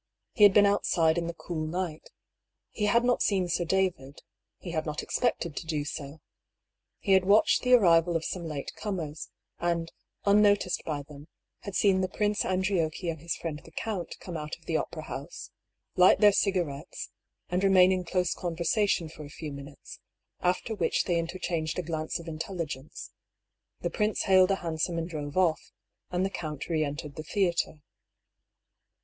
He 0.33 0.41
had 0.41 0.51
been 0.55 0.65
outside 0.65 1.19
in 1.19 1.27
the 1.27 1.33
cool 1.35 1.67
night. 1.67 2.09
He 2.71 2.85
had 2.85 3.03
not 3.03 3.21
seen 3.21 3.47
Sir 3.47 3.65
David; 3.65 4.23
he 4.57 4.71
had 4.71 4.83
not 4.87 5.03
expected 5.03 5.55
to 5.55 5.67
do 5.67 5.85
so. 5.85 6.21
He 6.97 7.11
had 7.11 7.23
watched 7.23 7.61
the 7.61 7.73
arrival 7.75 8.15
of 8.15 8.25
some 8.25 8.43
late 8.45 8.71
comers, 8.75 9.29
and, 9.59 9.91
unnoticed 10.25 10.81
by 10.87 11.03
them, 11.03 11.27
had 11.59 11.75
seen 11.75 12.01
the 12.01 12.07
Prince 12.09 12.43
Andriocchi 12.43 13.11
and 13.11 13.19
his 13.21 13.35
friend 13.35 13.61
the 13.63 13.69
count 13.69 14.15
come 14.19 14.35
out 14.35 14.57
of 14.57 14.65
the 14.65 14.75
opera 14.75 15.03
house, 15.03 15.51
light 15.95 16.17
their 16.19 16.31
cigarettes, 16.31 17.11
and 17.49 17.63
remain 17.63 17.91
in 17.91 18.03
<3lose 18.03 18.35
conversation 18.35 19.07
for 19.07 19.23
a 19.23 19.29
few 19.29 19.51
minutes, 19.51 19.99
after, 20.39 20.73
which 20.73 21.03
they 21.03 21.19
interchanged 21.19 21.75
% 21.85 21.85
glance 21.85 22.17
of 22.17 22.27
intelligence; 22.27 23.11
the 23.81 23.91
prince 23.91 24.23
hailed 24.23 24.49
a 24.49 24.55
hansom 24.55 24.97
and 24.97 25.09
drove 25.11 25.37
off, 25.37 25.71
and 26.09 26.25
the 26.25 26.31
count 26.31 26.69
re 26.69 26.83
entered 26.83 27.17
the 27.17 27.23
theatre. 27.23 27.83